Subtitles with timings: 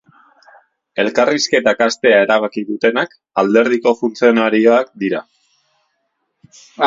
[1.01, 3.13] Elkarrizketak hastea erabaki dutenak
[3.43, 5.23] alderdiko funtzionarioak dira.